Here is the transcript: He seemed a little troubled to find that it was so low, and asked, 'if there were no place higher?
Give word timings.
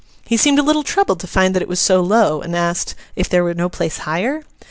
He 0.25 0.35
seemed 0.35 0.57
a 0.57 0.63
little 0.63 0.81
troubled 0.81 1.19
to 1.19 1.27
find 1.27 1.53
that 1.53 1.61
it 1.61 1.67
was 1.67 1.79
so 1.79 2.01
low, 2.01 2.41
and 2.41 2.55
asked, 2.55 2.95
'if 3.15 3.29
there 3.29 3.43
were 3.43 3.53
no 3.53 3.69
place 3.69 3.99
higher? 3.99 4.41